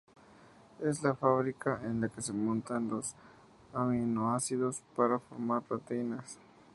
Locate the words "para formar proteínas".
4.95-6.39